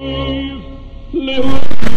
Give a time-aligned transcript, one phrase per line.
[0.00, 1.93] And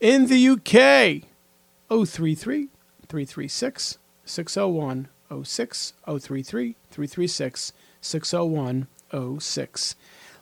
[0.00, 1.24] in the UK
[1.90, 2.68] 033
[3.06, 5.08] 336 601
[5.42, 8.86] 06 033 336 601
[9.40, 9.96] 06.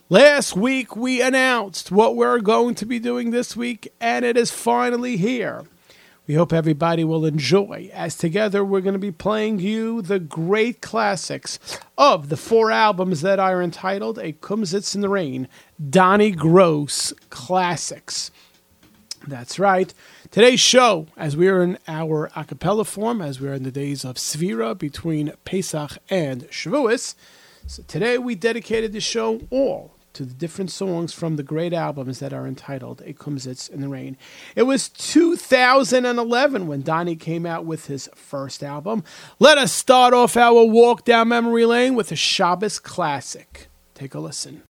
[0.09, 4.51] Last week we announced what we're going to be doing this week, and it is
[4.51, 5.65] finally here.
[6.27, 10.81] We hope everybody will enjoy, as together we're going to be playing you the great
[10.81, 11.57] classics
[11.97, 15.47] of the four albums that are entitled A Kumsitz in the Rain,
[15.89, 18.31] Donnie Gross Classics.
[19.27, 19.93] That's right.
[20.31, 23.71] Today's show, as we are in our a cappella form, as we are in the
[23.71, 27.13] days of Sefira between Pesach and Shavuos,
[27.65, 32.19] so today we dedicated the show all to the different songs from the great albums
[32.19, 34.15] that are entitled A Kumsitz in the Rain.
[34.55, 39.03] It was 2011 when Donnie came out with his first album.
[39.39, 43.67] Let us start off our walk down memory lane with a Shabbos classic.
[43.93, 44.63] Take a listen.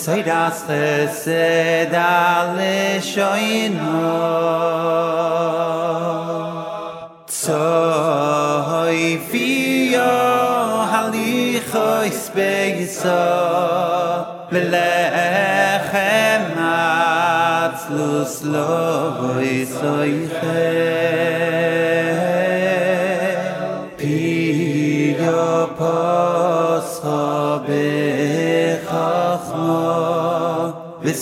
[0.00, 4.00] Yesoy das Chesed ale Shoyinu
[7.26, 10.10] Tzoy fiyo
[10.90, 13.26] halicho ispe yiso
[14.50, 20.14] Melechem atzlus lo yisoy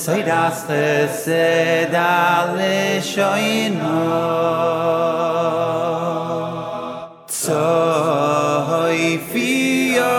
[0.04, 0.58] soy das
[1.24, 4.04] se dale shoyno.
[7.26, 9.00] Tsoy
[9.30, 10.16] fiyo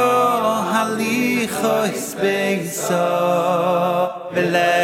[0.71, 3.07] hali khoys beyso
[4.33, 4.75] bele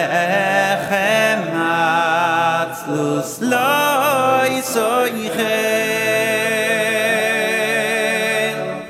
[0.88, 5.62] khamat lus loy soy khe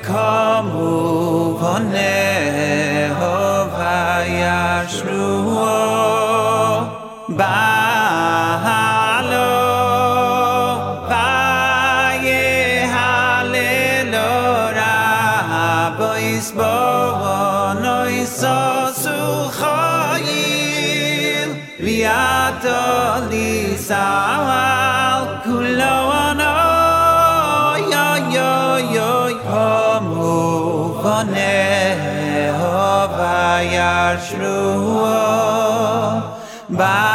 [0.07, 0.93] kamu
[1.59, 2.15] vone
[3.19, 3.99] hova
[4.41, 5.54] yashru
[24.05, 25.95] al kulo
[26.27, 26.53] ano
[27.93, 28.53] yo yo
[28.95, 29.11] yo
[29.45, 29.67] yo
[30.11, 30.33] mo
[31.03, 31.57] vane
[32.59, 32.85] ho
[33.17, 33.41] va
[33.75, 34.61] yashru
[36.79, 37.14] ba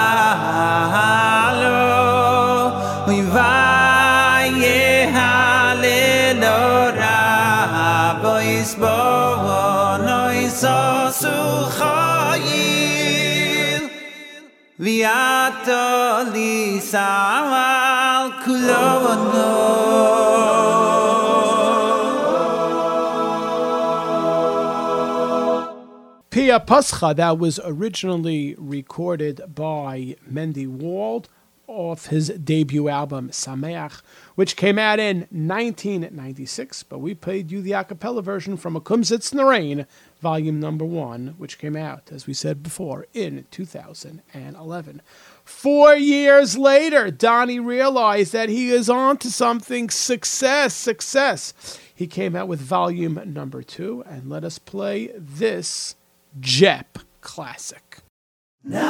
[15.64, 17.22] Viato lisawal
[18.42, 19.50] kulo ano
[26.30, 31.28] Pia Pascha, that was originally recorded by Mendy Wald
[31.66, 34.02] off his debut album Sameach,
[34.34, 36.82] which came out in 1996.
[36.84, 39.86] But we played you the a cappella version from A Kumsitz in the Rain,
[40.20, 45.02] volume number one, which came out, as we said before, in 2011.
[45.50, 51.52] Four years later, Donnie realized that he is on to something success, success.
[51.94, 55.96] He came out with volume number two, and let us play this
[56.40, 57.98] Jep classic.
[58.64, 58.80] The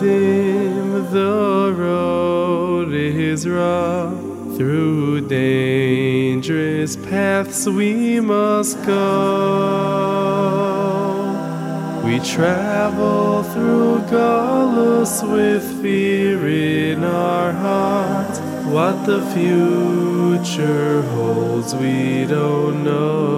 [0.00, 4.18] the road is rough.
[4.56, 9.84] Through dangerous paths we must go.
[12.04, 18.38] We travel through Gallus with fear in our hearts.
[18.66, 23.34] What the future holds, we don't know.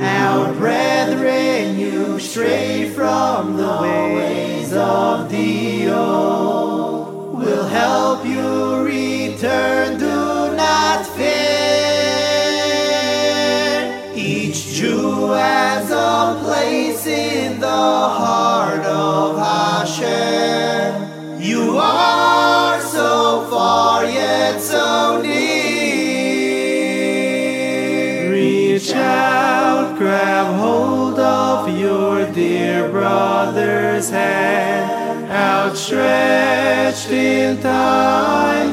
[0.00, 3.97] Our brethren, you stray from the ways
[18.08, 21.40] heart of Hashem.
[21.40, 25.38] You are so far yet so near.
[28.32, 38.67] Reach out, grab hold of your dear brother's hand, outstretched in times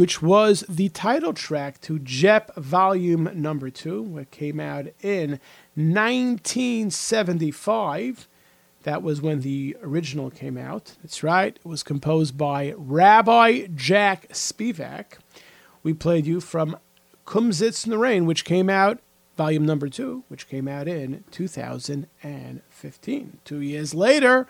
[0.00, 5.38] which was the title track to Jep Volume Number 2, which came out in
[5.74, 8.26] 1975.
[8.84, 10.96] That was when the original came out.
[11.02, 11.54] That's right.
[11.54, 15.18] It was composed by Rabbi Jack Spivak.
[15.82, 16.78] We played you from
[17.26, 19.00] Kumsitz in the Rain, which came out,
[19.36, 23.38] volume number two, which came out in 2015.
[23.44, 24.46] Two years later,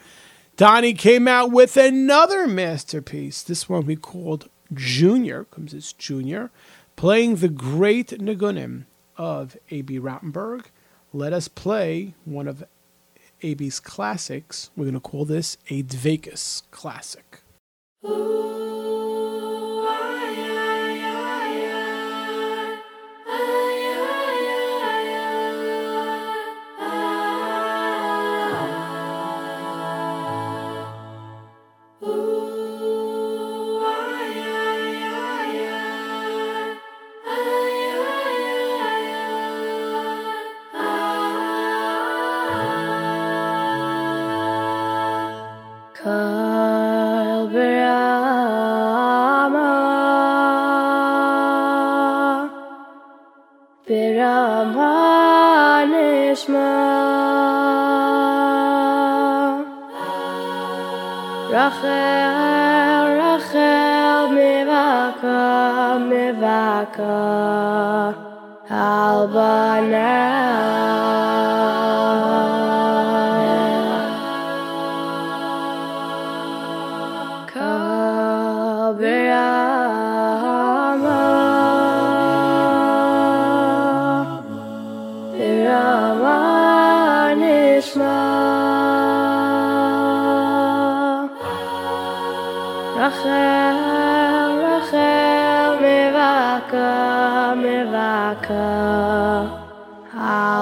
[0.57, 3.43] Donnie came out with another masterpiece.
[3.43, 6.51] This one we called Junior, Kumsitz Junior,
[6.97, 8.85] playing the great Nagunim
[9.17, 10.67] of Abie Rotenberg.
[11.13, 12.65] Let us play one of
[13.43, 14.71] Abie's classics.
[14.77, 17.43] We're going to call this a Dvekas classic.
[18.05, 18.70] Kal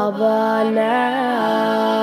[0.09, 1.98] Albana.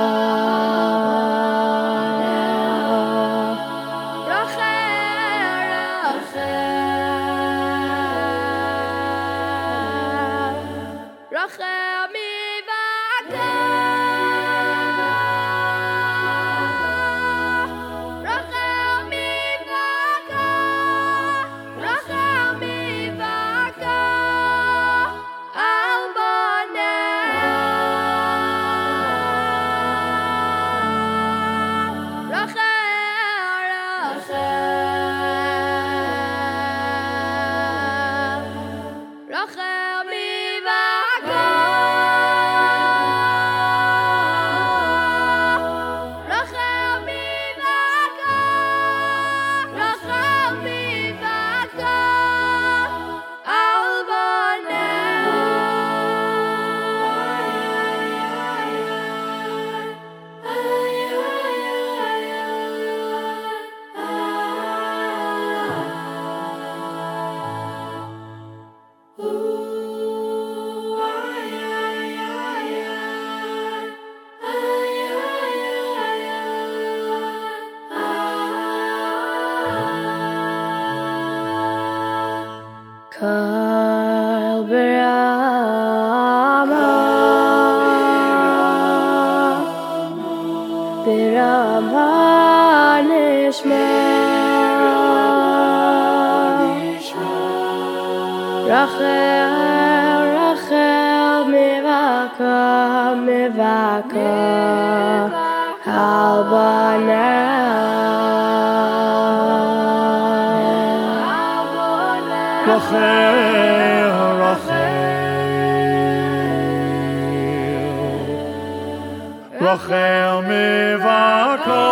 [119.66, 121.82] Rachel, mivako,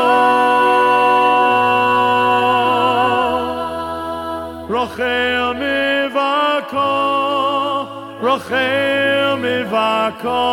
[4.69, 6.93] Rachel mivako,
[8.23, 10.45] Rachel mivako,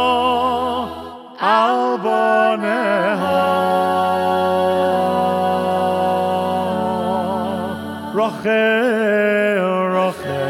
[1.40, 3.42] al boneha.
[8.16, 9.62] Rachel,
[9.94, 10.42] Rachel,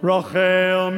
[0.00, 0.90] Rachel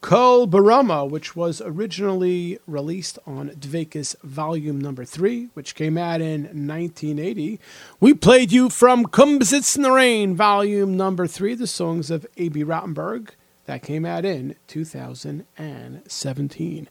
[0.00, 6.44] Kol Barama, which was originally released on Dvekis Volume Number Three, which came out in
[6.44, 7.58] 1980.
[7.98, 12.64] We played you from Kumsitz in the Rain, Volume Number Three, the songs of Abie
[12.64, 13.30] Rotenberg.
[13.64, 16.88] That came out in 2017.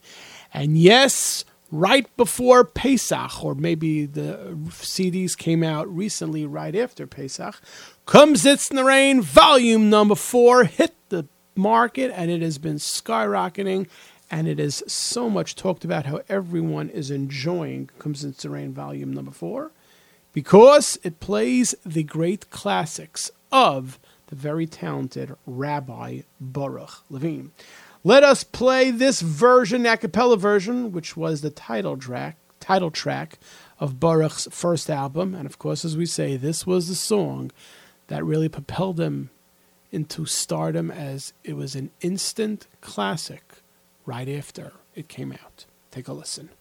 [0.53, 1.45] And yes,
[1.79, 7.61] right before Pesach, or maybe the CDs came out recently right after Pesach,
[8.05, 13.87] Kumsitz in the Rain, Volume Number Four, hit the market and it has been skyrocketing
[14.31, 18.73] and it is so much talked about how everyone is enjoying Kumsitz in the Rain
[18.73, 19.71] Volume Number Four
[20.33, 27.51] because it plays the great classics of the very talented Rabbi Baruch Levine.
[28.05, 33.39] Let us play this version, a cappella version, which was the title track, title track
[33.79, 37.51] of Baruch's first album, and of course, as we say, this was the song
[38.05, 39.31] that really propelled him
[39.91, 43.63] into stardom as it was an instant classic
[44.05, 45.65] right after it came out.
[45.89, 46.51] Take a listen.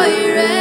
[0.00, 0.59] joy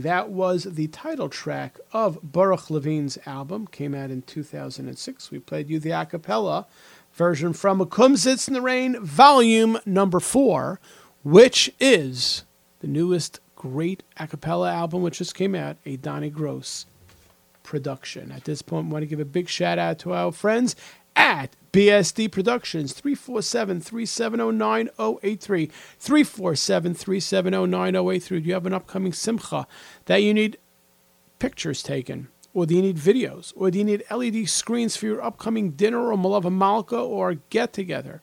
[0.00, 5.30] That was the title track of Baruch Levine's album, came out in 2006.
[5.30, 6.66] We played you the a cappella
[7.12, 10.80] version from A Kumsitz in the Rain, volume number four,
[11.22, 12.44] which is
[12.80, 16.86] the newest great a cappella album which just came out, a Donnie Gross
[17.62, 18.30] production.
[18.32, 20.76] At this point, I want to give a big shout out to our friends
[21.16, 25.66] at BSD Productions, 347 370 9083.
[26.00, 28.40] 347 370 9083.
[28.40, 29.64] Do you have an upcoming Simcha
[30.06, 30.58] that you need
[31.38, 32.26] pictures taken?
[32.52, 33.52] Or do you need videos?
[33.54, 37.72] Or do you need LED screens for your upcoming dinner or Malava Malka or get
[37.72, 38.22] together?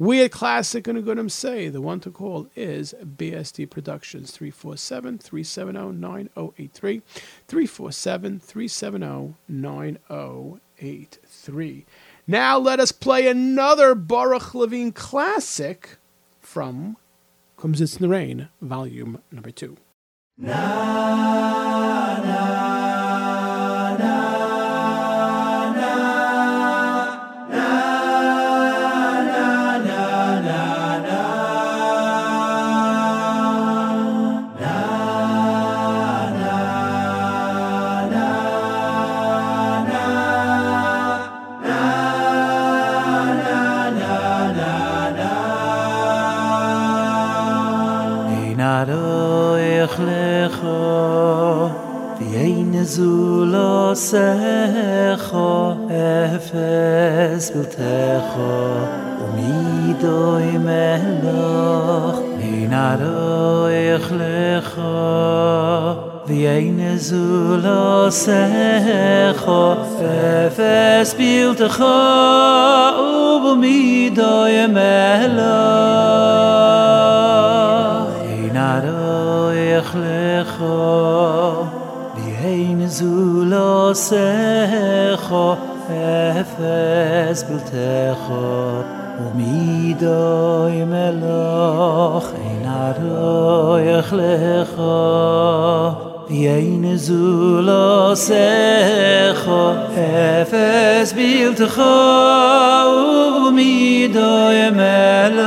[0.00, 7.02] We at Classic Nagunim say the one to call is BSD Productions 347 370 9083.
[7.46, 11.86] 347 370 9083.
[12.28, 15.98] Now let us play another Baruch Levine classic
[16.40, 16.96] from
[17.56, 19.76] Kumsitz in the Rain, volume number two.
[20.42, 21.95] Ein
[52.86, 54.28] zulo se
[55.90, 57.66] efes bil
[59.26, 62.66] umido imeloch um i
[63.00, 64.08] do ich
[66.98, 68.10] zulo
[70.46, 71.54] efes bil
[73.52, 75.86] umido imeloch.
[78.22, 78.76] Um mi
[79.76, 79.92] ich
[82.96, 85.58] zulo secho
[85.90, 88.84] Efes biltecho
[89.26, 94.96] Umidoy meloch Ein aroich lecho.
[96.28, 99.62] V'yein zulo secho
[99.94, 101.96] Efes biltecho
[103.48, 105.46] Umidoy meloch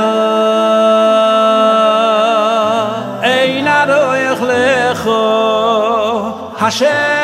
[3.22, 5.22] Ein aroich lecho.
[6.60, 7.19] Hashem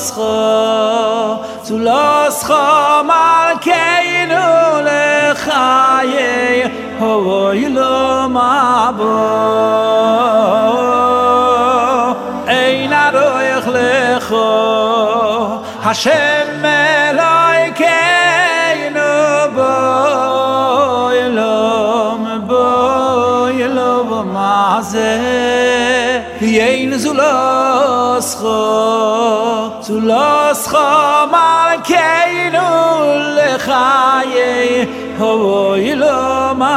[0.00, 4.46] loscho zu loscho mal keinu
[4.86, 6.32] lechaye
[6.98, 9.16] hoi lo mabo.
[12.46, 14.48] Ein aroich lecho
[15.84, 19.12] Hashem meloi keinu
[19.56, 21.56] boi lo
[22.48, 25.49] boi lo mazeh.
[28.40, 30.86] Kho zulos kho
[31.32, 32.68] mal keinu
[33.36, 34.52] le khaye
[35.18, 35.32] ho
[35.92, 36.20] ilo
[36.60, 36.76] ma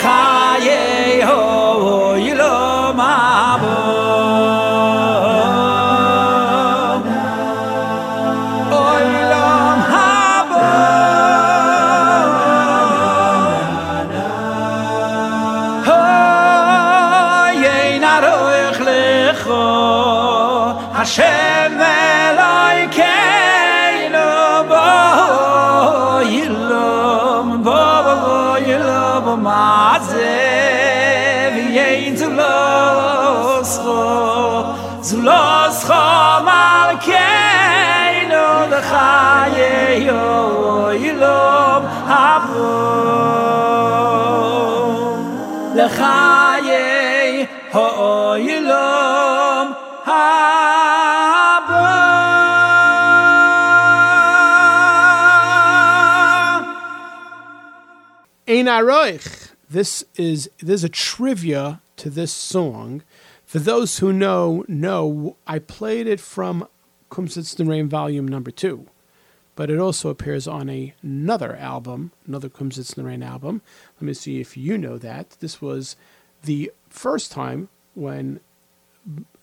[0.00, 0.29] Lechaye
[38.92, 39.30] Ein.
[59.70, 63.02] This is there's a trivia to this song.
[63.44, 66.66] For those who know, know I played it from
[67.54, 68.86] The Rain Volume Number Two,
[69.56, 72.48] but it also appears on a, another album, another
[72.96, 73.62] the Rain album.
[73.96, 75.36] Let me see if you know that.
[75.40, 75.96] This was
[76.44, 78.40] the first time when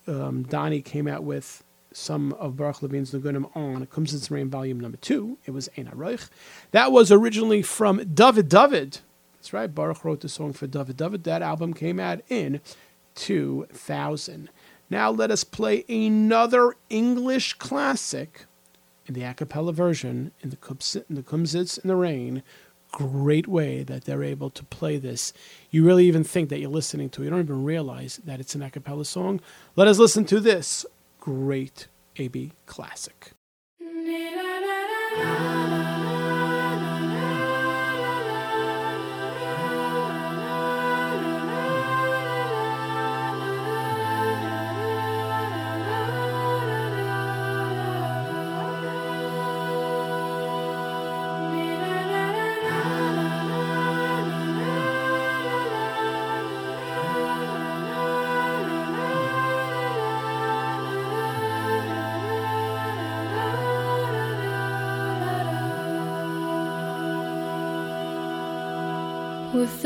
[0.08, 3.82] um, Donnie came out with some of Baruch Levine's Nagunim on
[4.30, 5.38] the Rain Volume Number Two.
[5.46, 6.30] It was Ein Aroich.
[6.72, 9.00] That was originally from David David.
[9.36, 9.74] That's right.
[9.74, 11.24] Baruch wrote the song for David David.
[11.24, 12.62] That album came out in
[13.16, 14.50] 2000.
[14.90, 18.46] Now let us play another English classic
[19.06, 22.44] in the a cappella version in the Kumsitz in the, Kumsitz in the Rain.
[22.92, 25.34] Great way that they're able to play this.
[25.72, 27.26] You really even think that you're listening to it.
[27.26, 29.42] You don't even realize that it's an a cappella song.
[29.76, 30.86] Let us listen to this
[31.20, 33.34] great Abie classic.
[69.68, 69.84] With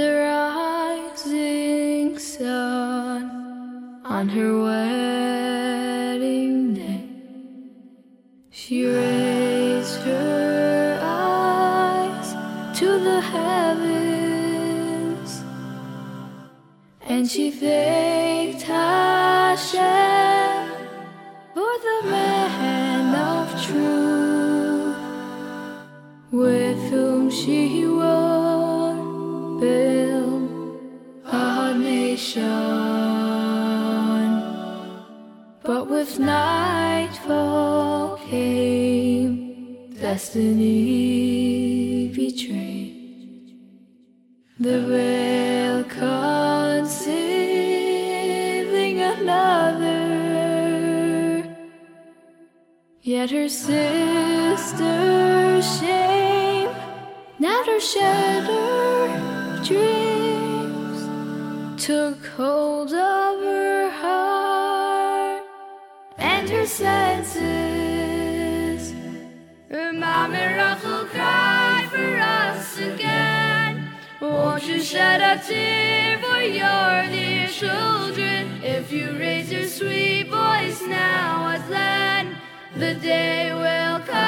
[70.62, 73.90] Rachel cry for us again?
[74.20, 80.82] Won't you shed a tear for your dear children if you raise your sweet voice
[80.84, 82.36] now at land?
[82.76, 84.22] The day will come.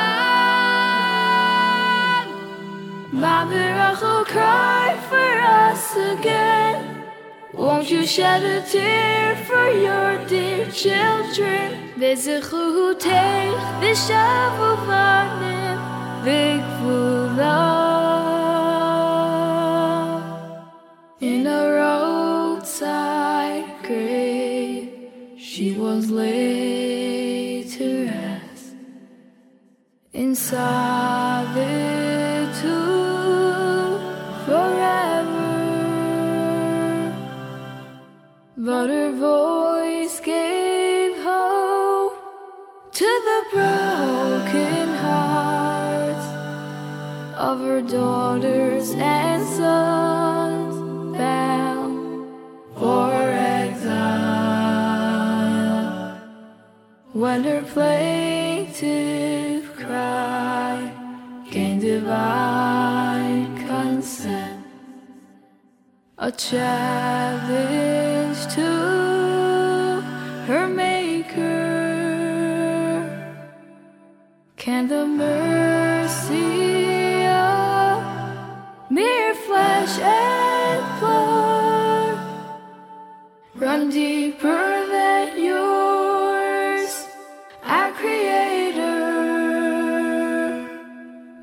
[3.12, 7.04] My miracle cry for us again.
[7.54, 11.66] Won't you shed a tear for your dear children?
[12.00, 15.63] V'zechuhu teich v'shavu v'anim
[16.24, 18.24] Bigfoot love
[21.20, 24.90] in a roadside grave.
[25.38, 28.76] She was laid to rest
[30.14, 31.60] in solitude
[34.46, 35.54] forever,
[38.56, 42.16] but her voice gave hope
[42.94, 43.83] to the broken.
[47.44, 50.76] Of her daughters and sons
[51.18, 52.26] bound
[52.78, 53.12] for
[53.62, 53.84] exile.
[57.12, 58.86] When her plaintive
[59.76, 60.90] cry
[61.52, 64.66] gained divine consent
[66.18, 67.60] a challenge
[68.56, 68.72] to
[70.48, 71.74] her maker.
[74.56, 75.73] Can the mercy
[78.94, 82.18] mere flesh and blood
[83.56, 87.08] run deeper than yours,
[87.64, 89.00] our creator?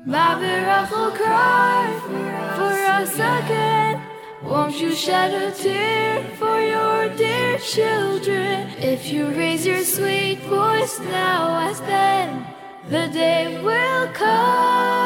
[0.05, 1.83] Mother will cry
[2.55, 4.01] for us again.
[4.43, 8.69] Won't you shed a tear for your dear children?
[8.79, 12.47] If you raise your sweet voice now as then,
[12.89, 15.00] the day will come.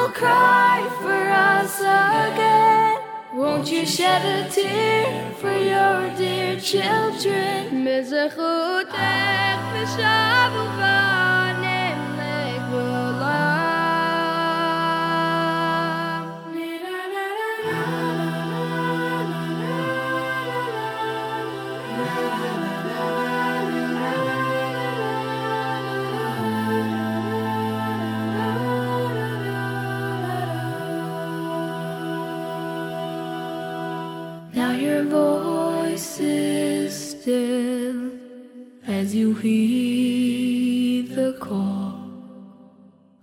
[0.00, 2.96] Will cry for us again.
[3.34, 7.84] Won't you shed a tear for your dear children?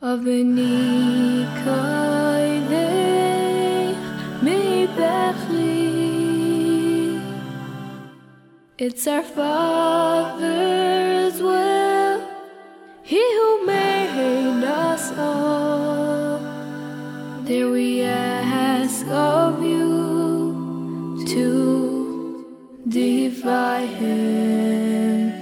[0.09, 1.67] Of Benikaideh
[4.45, 5.91] Mibechli.
[8.77, 10.61] It's our Father's
[11.41, 12.21] will,
[13.03, 16.39] He who made us all.
[17.43, 22.45] There we ask of you to
[22.87, 25.33] defy him.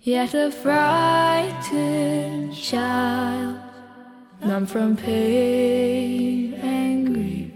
[0.00, 2.31] Yet a frightened
[2.62, 3.58] child,
[4.44, 7.50] numb from pain and grief,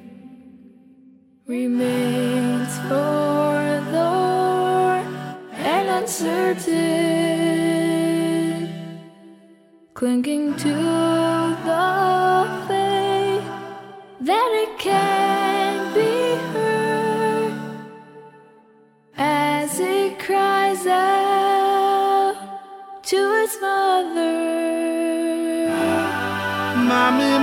[1.47, 3.87] remains forlorn
[5.53, 6.67] and uncertain,
[9.95, 10.75] clinging to
[11.69, 13.45] the faith
[14.23, 15.26] that it can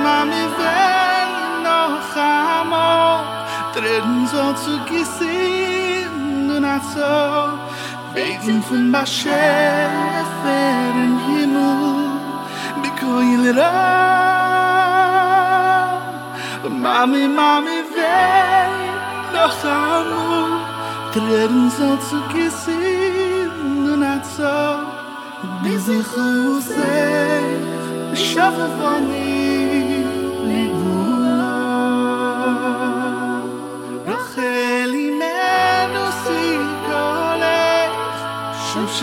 [0.04, 1.32] mami ven
[1.66, 1.80] no
[2.16, 2.90] amo
[3.74, 7.14] treden so zu gesehen und ach so
[8.14, 11.84] wegen von maschel fer in himmel
[12.82, 13.76] bekoil ra
[16.86, 18.74] mami mami ven
[19.36, 19.46] no
[19.76, 20.34] amo
[21.14, 23.54] treden so zu gesehen
[23.94, 24.58] und ach so
[25.62, 26.08] Bis ich
[28.34, 29.04] Schaffe von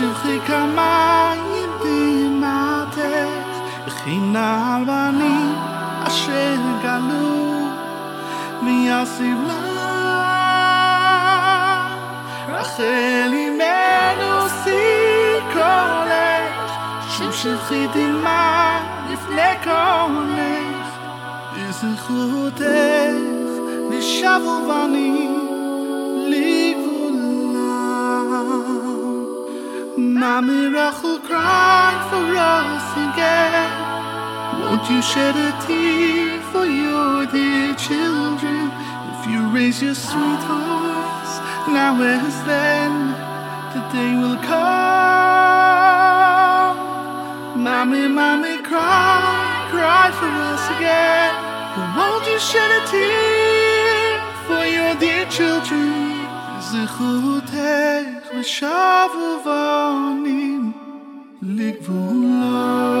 [0.00, 5.52] shilchi kamayim bimatech Bechina albanim
[6.08, 7.30] Asher galu
[8.64, 9.60] V'yasiv la
[12.52, 16.56] Rachel imenu sikolech
[17.12, 18.44] Shum shilchi dima
[19.12, 20.88] לפני קולך,
[21.52, 22.64] בזכותך
[24.00, 25.39] shavuvani
[30.21, 33.69] Mommy Rachel cried for us again
[34.61, 38.69] Won't you shed a tear for your dear children.
[39.13, 41.33] If you raise your sweet voice
[41.73, 43.15] now as then
[43.73, 44.77] The day will come.
[47.63, 51.33] Mommy, mommy, cry, cry for us again.
[51.97, 56.20] Won't you shed a tear for your dear children
[56.70, 57.56] זכותך
[58.40, 60.72] ושבו בנים
[61.42, 62.96] לגבולה.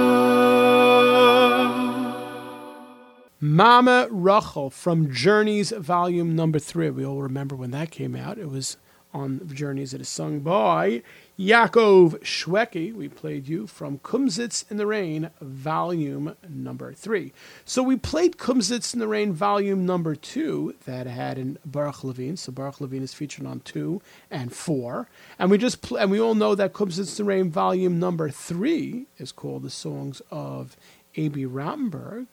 [3.40, 6.90] Mama Rachel from Journeys, volume number three.
[6.90, 8.38] We all remember when that came out.
[8.38, 8.76] It was
[9.12, 9.94] on Journeys.
[9.94, 11.02] It is sung by
[11.41, 12.93] Yaakov Shweki.
[12.93, 17.33] We played you from Kumsitz in the Rain, volume number three.
[17.65, 22.37] So we played Kumsitz in the Rain, volume number two, that had in Baruch Levine.
[22.37, 25.09] So Baruch Levine is featured on two and four.
[25.39, 28.29] And we just pl- and we all know that Kumsitz in the Rain, volume number
[28.29, 30.77] three, is called the songs of
[31.15, 32.27] Abie Rotenberg.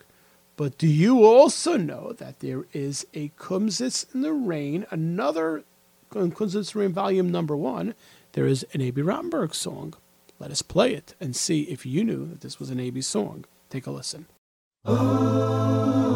[0.58, 5.64] But do you also know that there is a Kumsitz in the Rain, another
[6.12, 7.94] Kumsitz in the Rain, volume number one?
[8.38, 9.94] There is an Abie Rotenberg song.
[10.38, 13.46] Let us play it and see if you knew that this was an Abie song.
[13.68, 14.26] Take a listen.
[14.84, 16.07] I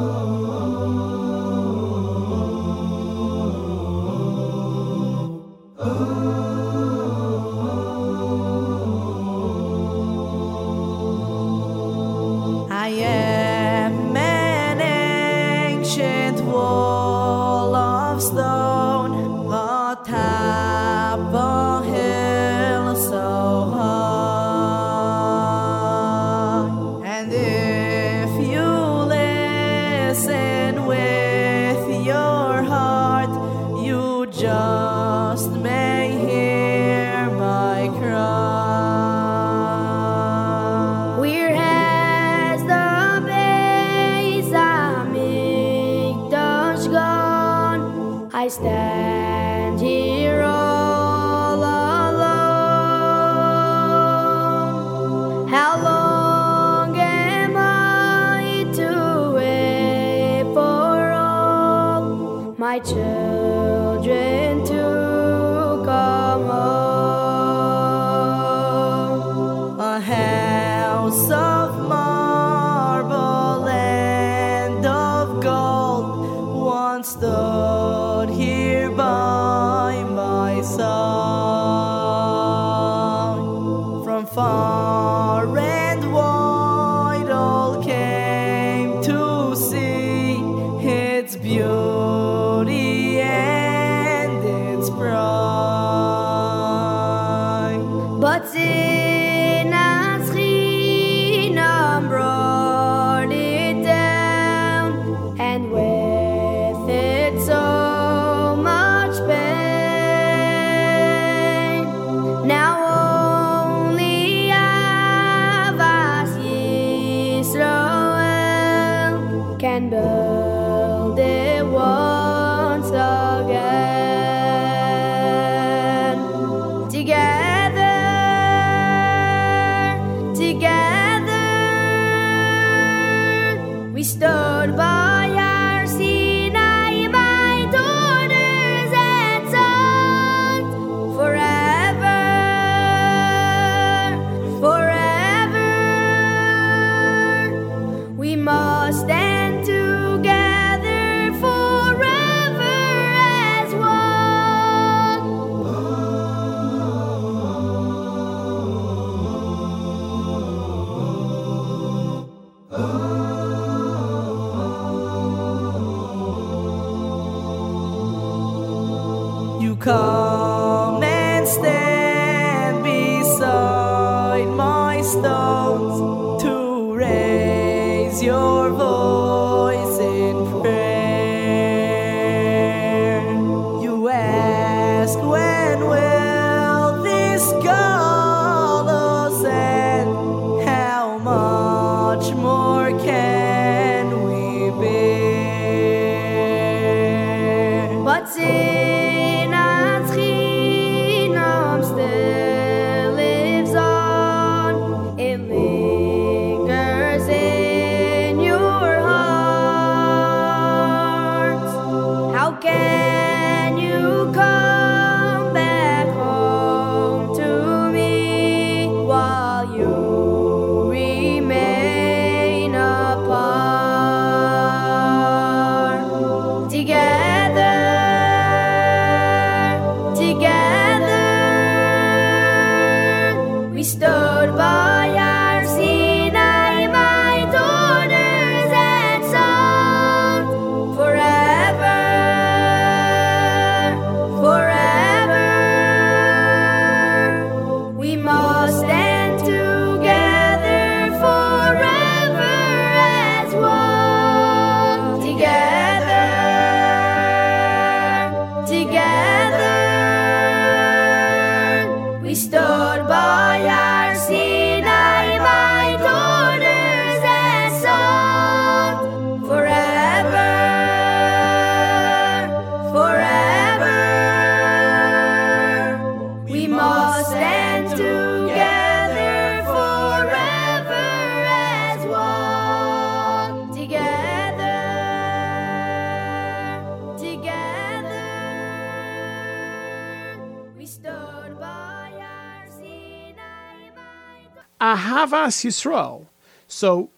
[295.42, 296.26] Ahavas Yisrael.
[296.68, 297.10] So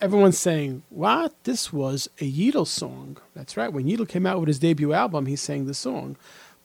[0.00, 1.34] everyone's saying, what?
[1.44, 3.16] This was a Yidel song.
[3.34, 3.72] That's right.
[3.72, 6.16] When Yidel came out with his debut album, he sang the song.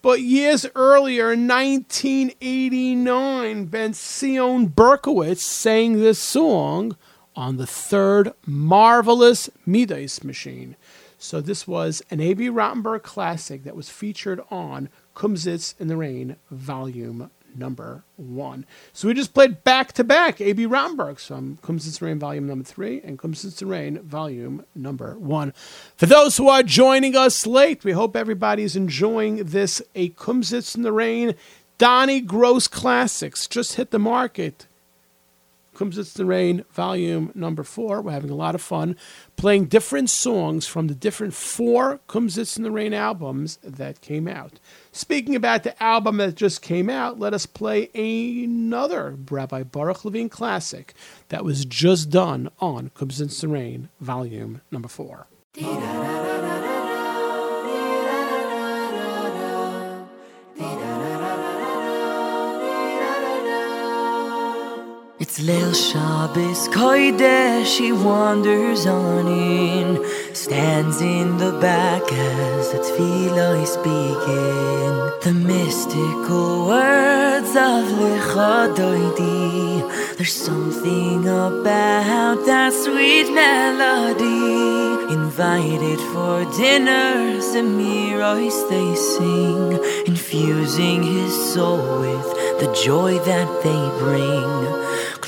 [0.01, 6.95] But years earlier, in 1989, Ben Sion Berkowitz sang this song
[7.35, 10.75] on the third marvelous Middos machine.
[11.17, 16.35] So this was an Abie Rotenberg classic that was featured on Kumsitz in the Rain,
[16.51, 18.65] volume number one.
[18.93, 22.63] So we just played back to back Abie Rotenberg from Kumsitz and Rain, volume number
[22.63, 25.53] three, and Kumsitz and Rain, volume number one.
[25.97, 30.83] For those who are joining us late, we hope everybody's enjoying this A Kumsitz in
[30.83, 31.35] the Rain
[31.77, 33.47] Donnie Gross Classics.
[33.47, 34.67] Just hit the market.
[35.75, 38.01] Kumsitz in the Rain, volume number four.
[38.01, 38.95] We're having a lot of fun
[39.35, 44.59] playing different songs from the different four Kumsitz in the Rain albums that came out.
[44.91, 50.29] Speaking about the album that just came out, let us play another Rabbi Baruch Levine
[50.29, 50.93] classic
[51.29, 55.27] that was just done on Kumsitz in the Rain, volume number four.
[65.17, 73.55] It's Lil Shabbos Kodesh, he wanders on in, stands in the back as the tefillah
[73.81, 74.93] begin.
[75.23, 85.13] The mystical words of Lecha Doidi, there's something about that sweet melody.
[85.13, 94.84] Invited for dinner, Semiros they sing, infusing his soul with the joy that they bring.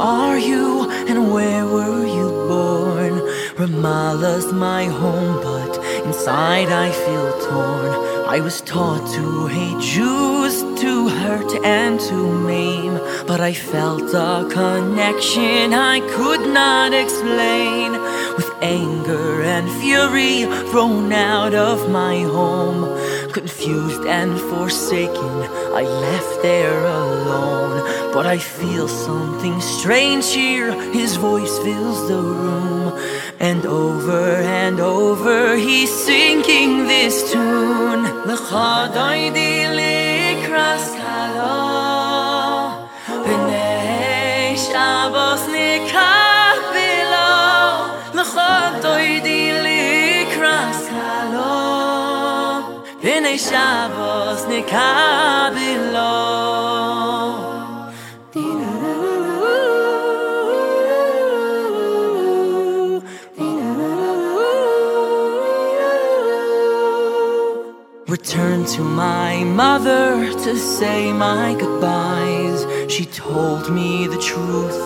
[0.00, 3.20] are you and where were you born?
[3.60, 5.76] Ramallah's my home, but
[6.06, 7.90] inside I feel torn.
[8.26, 12.94] I was taught to hate Jews, to hurt and to maim,
[13.26, 17.92] but I felt a connection I could not explain.
[18.36, 22.82] With anger and fury thrown out of my home,
[23.32, 25.34] confused and forsaken,
[25.74, 27.99] I left there alone.
[28.12, 32.98] But I feel something strange here, his voice fills the room.
[33.38, 37.70] And over and over he's singing this tune.
[53.40, 56.49] Shabbos nikabilo.
[68.74, 72.60] To my mother to say my goodbyes.
[72.92, 74.80] She told me the truth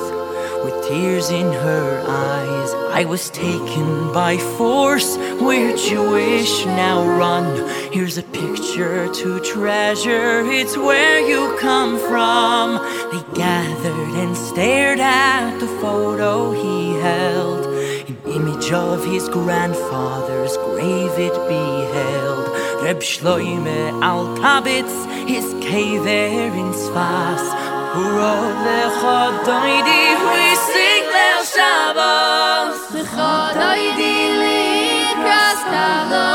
[0.64, 2.70] with tears in her eyes.
[2.95, 5.18] I was taken by force.
[5.39, 7.68] We're Jewish, now run.
[7.93, 10.41] Here's a picture to treasure.
[10.47, 12.80] It's where you come from.
[13.12, 17.66] They gathered and stared at the photo he held.
[18.09, 22.44] An image of his grandfather's grave it beheld.
[22.85, 24.95] Reb Shloime al Tabitz
[25.26, 27.45] his kever in Sfas.
[27.97, 32.76] Uro rov lechot doidi hui sing lel Shabbos.
[32.97, 36.32] Lechot doidi likras talo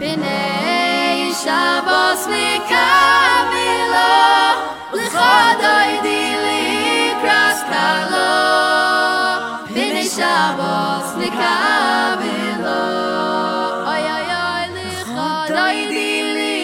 [0.00, 4.12] B'nei Shabbos mikabilo
[4.98, 8.30] Lechot doidi likras talo
[9.72, 11.11] B'nei Shabbos
[15.56, 16.56] loy di li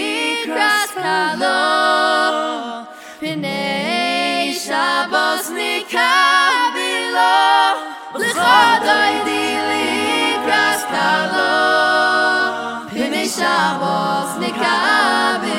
[0.49, 1.61] kras kalo
[3.21, 7.37] pinay shabos nikabilo
[8.23, 9.89] lekhod loy di li
[10.45, 11.53] kras kalo
[12.91, 15.58] pinay shabos nikabilo.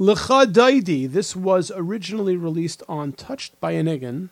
[0.00, 1.08] Lecha Daidi.
[1.08, 4.30] This was originally released on Touched by an Niggin.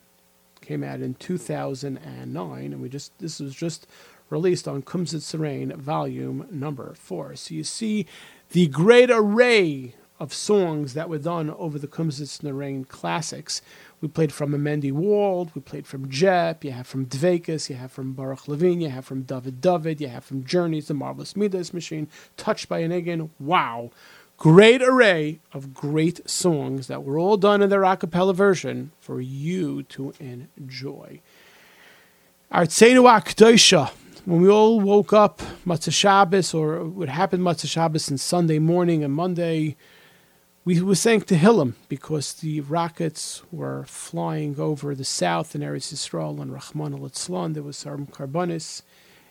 [0.60, 3.86] Came out in 2009, and we just this was just
[4.28, 7.36] released on Kumsit Serene, volume number four.
[7.36, 8.06] So you see
[8.50, 13.62] the great array of songs that were done over the Kumsit Serene classics.
[14.00, 17.92] We played from Amendi Wald, we played from Jep, you have from Dvekas, you have
[17.92, 21.72] from Baruch Levine, you have from David David, you have from Journeys, the Marvelous Middos
[21.72, 23.30] Machine, Touched by an Niggin.
[23.38, 23.92] Wow
[24.42, 29.20] great array of great songs that were all done in their a cappella version for
[29.20, 31.20] you to enjoy.
[32.50, 33.90] Our Artsenu Akdosha.
[34.24, 39.04] When we all woke up Matzah Shabbos, or what happened Matzah Shabbos and Sunday morning
[39.04, 39.76] and Monday,
[40.64, 46.42] we were saying Tehillim because the rockets were flying over the south in Eretz Yisrael
[46.42, 48.82] and Rahman al There was some carbonis.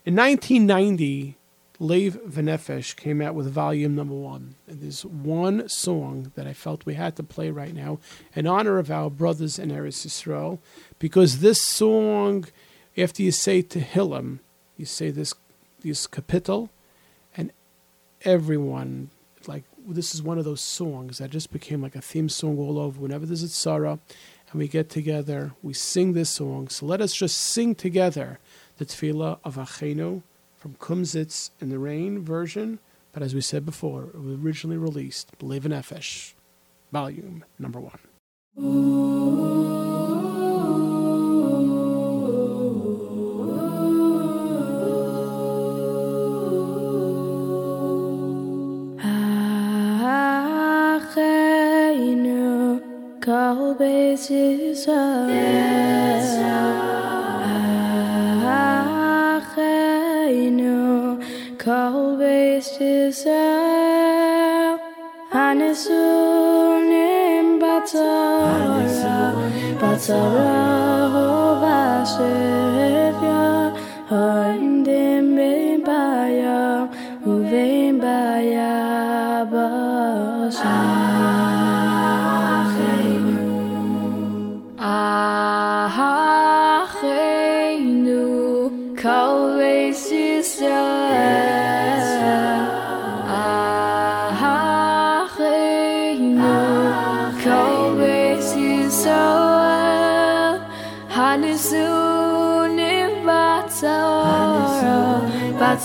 [0.05, 1.36] In 1990,
[1.82, 4.53] Lev Venefesh came out with volume number one.
[4.67, 7.97] And there's one song that I felt we had to play right now
[8.36, 10.59] in honor of our brothers in Eretz Yisrael,
[10.99, 12.45] because this song,
[12.95, 14.39] after you say Tehillim,
[14.77, 15.34] you say this
[15.82, 16.69] this capital,
[17.36, 17.51] and
[18.21, 19.09] everyone
[19.47, 22.77] like this is one of those songs that just became like a theme song all
[22.77, 23.01] over.
[23.01, 23.97] Whenever there's a tzara,
[24.51, 26.67] and we get together, we sing this song.
[26.67, 28.38] So let us just sing together
[28.77, 30.21] the tefillah of Achenu
[30.62, 32.78] from Kumsitz in the Rain version,
[33.14, 36.34] but as we said before, it was originally released, Believe in Nefesh,
[36.91, 37.97] volume number one.
[63.12, 64.80] Beis Yisrael
[65.34, 66.80] Hanisunim
[67.59, 69.16] batzara
[69.82, 70.70] batzara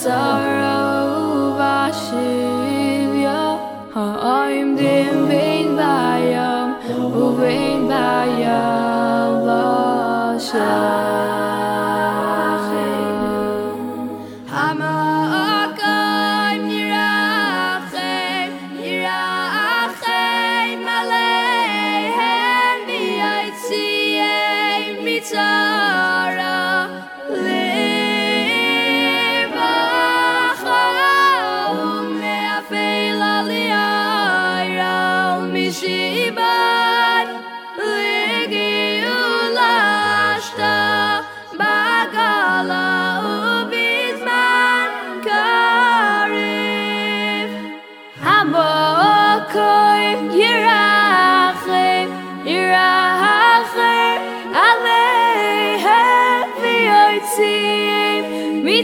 [0.06, 3.42] sorrow o vashiv ya
[3.94, 4.06] ha
[4.46, 6.68] iym din vein byar
[7.22, 8.86] o vein byar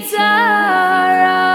[0.03, 0.43] Mitzara
[1.23, 1.52] Lirvacha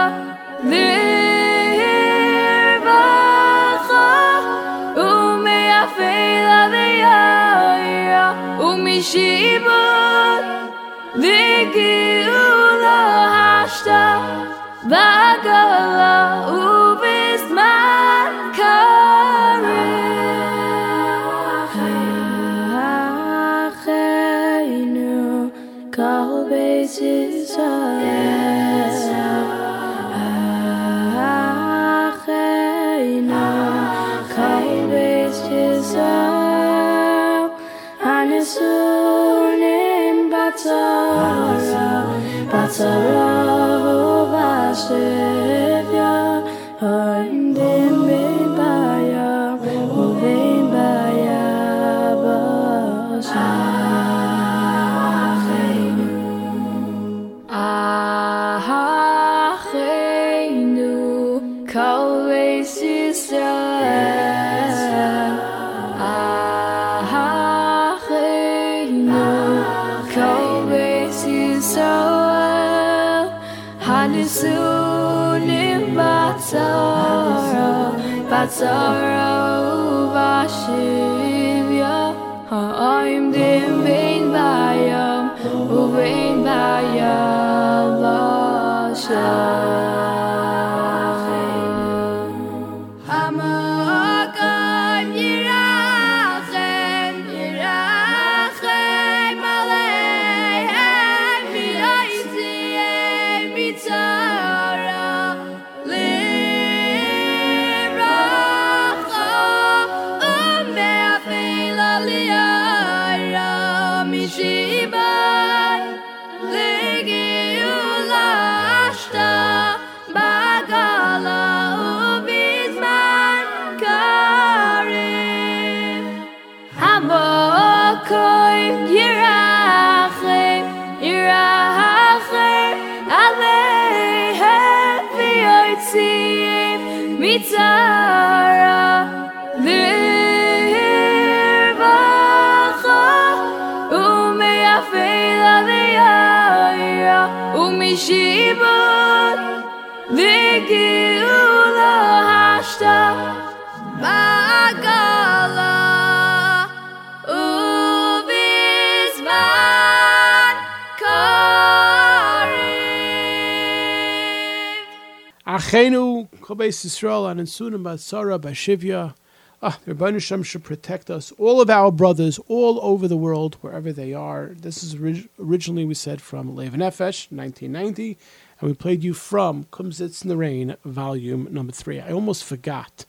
[166.67, 169.15] Kobeis Yisrael, and Sunim Basara, Bashivya.
[169.61, 173.93] Ah, Rebbeinu Shem should protect us, all of our brothers, all over the world, wherever
[173.93, 174.51] they are.
[174.53, 178.17] This is orig- originally, we said, from Lev Nefesh, 1990,
[178.59, 182.01] and we played you from Kumsitz in the Rain, volume number three.
[182.01, 183.05] I almost forgot.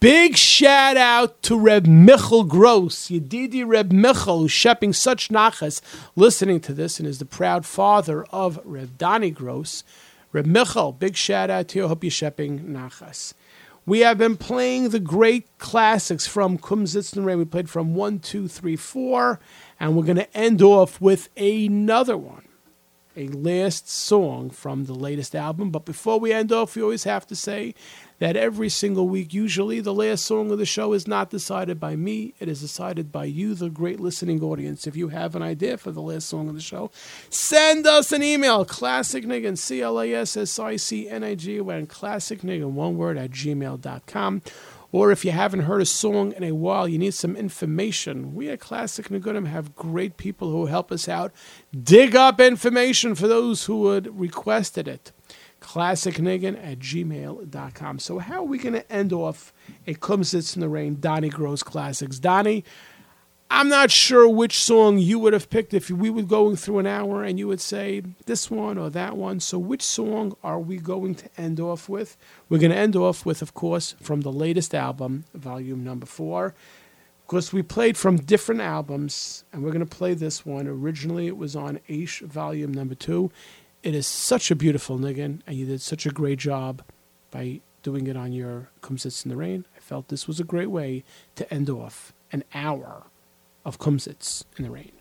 [0.00, 5.80] Big shout out to Reb Michal Gross, Yedidi Reb Michal, who's shepping such nachas,
[6.16, 9.84] listening to this, and is the proud father of Reb Dani Gross.
[10.30, 11.88] Reb Michal, big shout out to you.
[11.88, 13.32] Hope you're shepping nachas.
[13.86, 16.58] We have been playing the great classics from
[17.16, 17.38] and Rain.
[17.38, 19.40] We played from one, two, three, four,
[19.80, 22.46] and we're going to end off with another one,
[23.16, 25.70] a last song from the latest album.
[25.70, 27.74] But before we end off, we always have to say
[28.18, 31.96] that every single week, usually the last song of the show is not decided by
[31.96, 32.34] me.
[32.40, 34.86] It is decided by you, the great listening audience.
[34.86, 36.90] If you have an idea for the last song of the show,
[37.30, 44.42] send us an email, classicniggin, C-L-A-S-S-I-C-N-I-G, and classicniggin, one word, at gmail.com.
[44.90, 48.34] Or if you haven't heard a song in a while, you need some information.
[48.34, 51.30] We at Classic Nagunim have great people who help us out
[51.78, 55.12] dig up information for those who would requested it
[55.60, 57.98] classicniggin at gmail.com.
[57.98, 59.52] So, how are we going to end off
[59.86, 62.18] a Kumsitz in the Rain Donnie Gross Classics?
[62.18, 62.64] Donnie,
[63.50, 66.86] I'm not sure which song you would have picked if we were going through an
[66.86, 69.40] hour and you would say this one or that one.
[69.40, 72.16] So, which song are we going to end off with?
[72.48, 76.46] We're going to end off with, of course, from the latest album, volume number four.
[76.46, 80.66] Of course, we played from different albums, and we're going to play this one.
[80.66, 83.30] Originally, it was on Aish, volume number two.
[83.88, 86.82] It is such a beautiful niggin, and you did such a great job
[87.30, 89.64] by doing it on your Kumsitz in the Rain.
[89.74, 91.04] I felt this was a great way
[91.36, 93.06] to end off an hour
[93.64, 94.92] of Kumsitz in the Rain.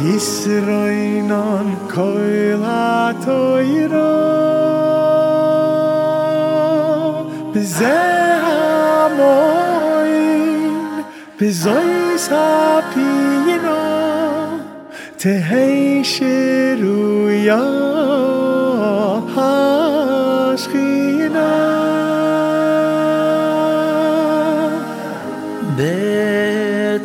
[0.03, 4.21] ישרוינן כל התוירה
[7.55, 8.01] בזה
[8.43, 9.53] המוין
[11.41, 13.77] בזויס הפינה
[15.17, 17.61] תהי שרויה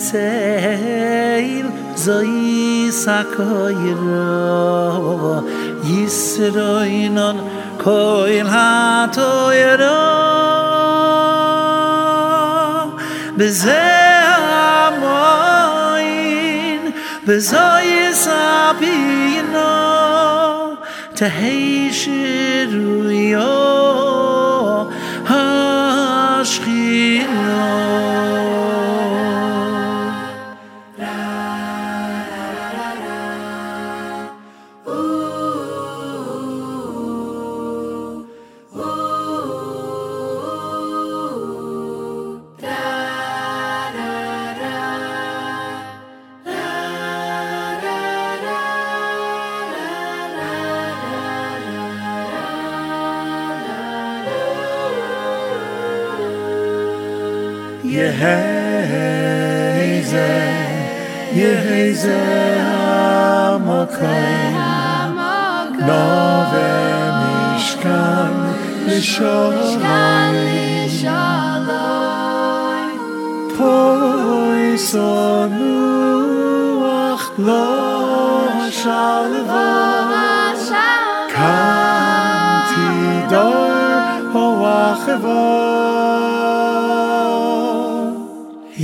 [0.06, 4.12] בצל זוי סקוירו
[5.84, 7.38] ישרוינון
[7.84, 10.02] koil hatoyro
[13.38, 13.88] beze
[14.86, 16.82] amoin
[17.26, 17.90] bezoy
[18.24, 19.74] sabino
[21.18, 22.94] teheishiru
[23.34, 23.58] yo
[25.32, 26.82] hashchino
[57.96, 59.32] יהיזה,
[61.32, 62.20] יהיזה
[62.62, 64.58] המקום,
[65.80, 68.32] נווה משכן
[68.86, 69.82] לשלום,
[73.58, 76.12] פוי סונוח
[77.38, 80.12] לא שלווה,
[81.36, 81.82] כאן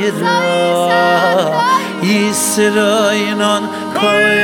[0.01, 0.89] יסקוירו
[2.03, 4.40] ישרוינון כל התוירו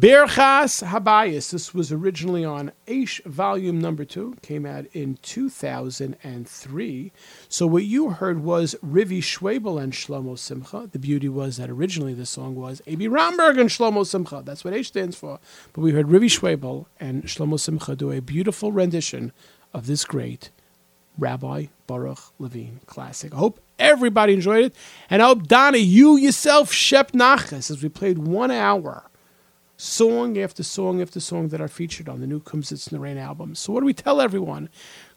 [0.00, 1.50] Berchas Habayis.
[1.50, 4.34] This was originally on Aish Volume Number Two.
[4.40, 7.12] Came out in 2003.
[7.50, 10.88] So what you heard was Rivie Schwebel and Shlomo Simcha.
[10.90, 14.40] The beauty was that originally the song was Abie Rotenberg and Shlomo Simcha.
[14.42, 15.38] That's what Aish stands for.
[15.74, 19.32] But we heard Rivie Schwebel and Shlomo Simcha do a beautiful rendition
[19.74, 20.48] of this great
[21.18, 23.34] Rabbi Baruch Levine classic.
[23.34, 24.74] I hope everybody enjoyed it.
[25.10, 29.09] And I hope, Donnie, you yourself, Shep Nachas, as we played one hour
[29.80, 33.16] song after song after song that are featured on the new Kumsitz in the Rain
[33.16, 33.54] album.
[33.54, 34.68] So what do we tell everyone?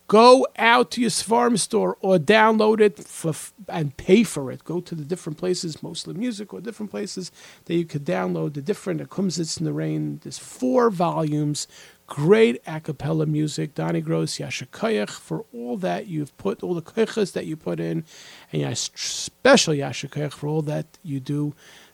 [0.08, 3.34] Go out to your farm store or download it for,
[3.68, 4.64] and pay for it.
[4.64, 7.32] Go to the different places, mostly music or different places
[7.66, 10.20] that you could download the different uh, Kumsitz in the Rain.
[10.24, 11.68] There's four volumes.
[12.06, 13.76] great a cappella music.
[13.76, 14.68] Donny Gross, Yasha
[15.08, 18.04] for all that you've put, all the koiches that you put in,
[18.52, 21.54] and special Yasha for all that you do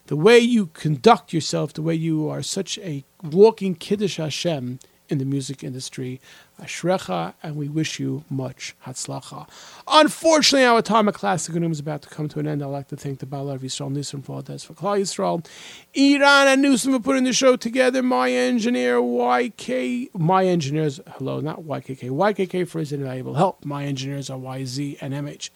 [0.09, 4.79] the way you conduct yourself, the way you are such a walking Kiddush Hashem
[5.09, 6.21] in the music industry.
[6.61, 9.47] Ashrecha, and we wish you much Hatzlacha.
[9.87, 12.61] Unfortunately, our Atomic Classic Room is about to come to an end.
[12.61, 15.45] I'd like to thank the Baal of Yisrael Nissim for this for Klal Yisrael.
[15.93, 18.03] Iran and Newsom for putting the show together.
[18.03, 23.63] My engineer, YK, my engineers, hello, not YKK, YKK for his invaluable help.
[23.65, 25.49] My engineers are YZ and MH.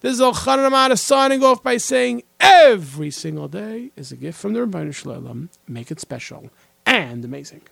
[0.00, 4.52] This is Elchanan Amada signing off by saying every single day is a gift from
[4.52, 5.48] the Ribono Shel Olam.
[5.66, 6.50] Make it special
[6.86, 7.62] and amazing.